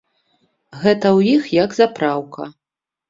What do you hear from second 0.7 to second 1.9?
Гэта ў іх як